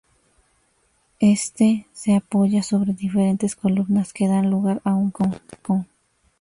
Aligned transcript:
Éste 1.19 1.85
se 1.93 2.15
apoya 2.15 2.63
sobre 2.63 2.93
diferentes 2.93 3.55
columnas, 3.55 4.13
que 4.13 4.27
dan 4.27 4.49
lugar 4.49 4.81
a 4.83 4.95
un 4.95 5.11
pórtico. 5.11 5.85